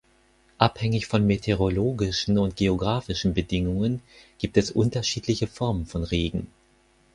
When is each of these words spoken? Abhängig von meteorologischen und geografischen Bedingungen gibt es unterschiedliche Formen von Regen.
Abhängig 0.57 1.05
von 1.05 1.27
meteorologischen 1.27 2.39
und 2.39 2.55
geografischen 2.55 3.35
Bedingungen 3.35 4.01
gibt 4.39 4.57
es 4.57 4.71
unterschiedliche 4.71 5.45
Formen 5.45 5.85
von 5.85 6.03
Regen. 6.03 6.47